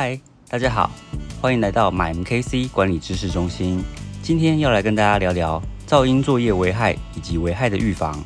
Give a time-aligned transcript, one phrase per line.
[0.00, 0.16] 嗨，
[0.48, 0.88] 大家好，
[1.40, 3.82] 欢迎来到 MyMKC 管理知识中心。
[4.22, 8.16] 今天要来跟大家聊聊噪音作业危害以及危害的预防。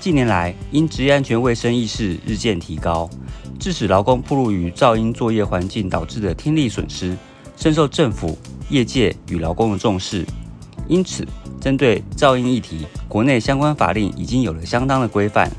[0.00, 3.10] 近年来，因职业安全卫生意识日渐提高，
[3.60, 7.14] 致使劳工暴露于噪音作业环境导致的听力损失，
[7.58, 8.38] 深受政府、
[8.70, 10.24] 业界与劳工的重视。
[10.88, 11.28] 因此，
[11.60, 15.52] 针对噪音议题，国内相关法令已经有了相当的规范。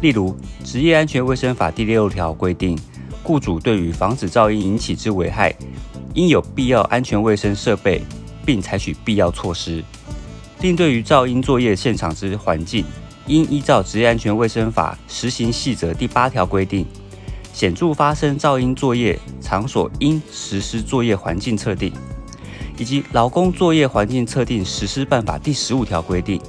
[0.00, 0.30] 例如，
[0.64, 2.78] 《职业安全卫生法》第六条规定，
[3.28, 5.54] 雇主对于防止噪音引起之危害，
[6.14, 8.02] 应有必要安全卫生设备，
[8.46, 9.84] 并采取必要措施。
[10.62, 12.86] 另对于噪音作业现场之环境，
[13.26, 16.86] 应依照《职业安全卫生法》实行细则第八条规定，
[17.52, 21.92] 显著发生噪音作业场所应实施作业环境测定，
[22.78, 26.40] 以及《劳工作业环境测定实施办法》第十五条规定，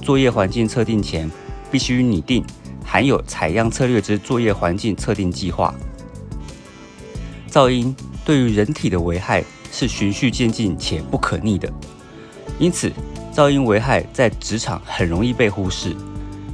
[0.00, 1.30] 作业环境测定前
[1.70, 2.42] 必须拟定。
[2.84, 5.74] 含有采样策略之作业环境测定计划。
[7.52, 11.70] 噪音对于人体的危害是循序渐进且不可逆的，
[12.58, 12.90] 因此
[13.34, 15.94] 噪音危害在职场很容易被忽视。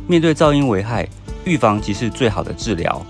[0.09, 1.09] 面对噪音危害，
[1.45, 3.01] 预防即是最好的治疗。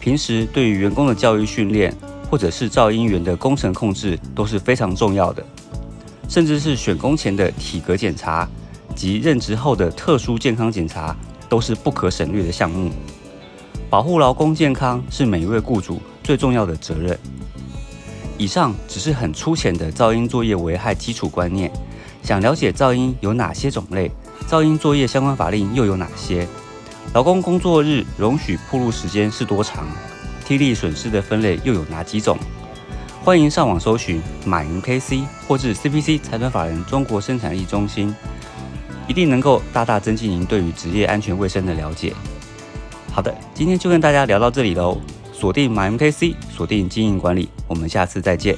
[0.00, 1.94] 平时对于员工的教育训练，
[2.30, 5.44] 或者是噪音源的工程控制都是非常重要的，
[6.28, 8.48] 甚至是选工前的体格检查
[8.96, 11.14] 及任职后的特殊健康检查。
[11.46, 12.90] 都是不可省略的项目。
[13.94, 17.16] 保护劳工健康是每一位雇主最重要的责任。
[18.36, 21.70] 以上只是很粗浅的噪音作业危害基础观念。
[22.20, 24.10] 想了解噪音有哪些种类，
[24.48, 26.44] 噪音作业相关法令又有哪些？
[27.12, 29.86] 劳工工作日容许铺路时间是多长？
[30.44, 32.36] 听力损失的分类又有哪几种？
[33.22, 38.12] 欢迎上网搜寻马云 KC 或至 CPC 财团法人中国生产力中心。
[39.06, 42.12] 一定能够大大增进您对于职业安全卫生的了解。
[43.14, 44.98] 好的，今天就跟大家聊到这里喽。
[45.32, 48.56] 锁定 MMKC，锁定经营管理，我们下次再见。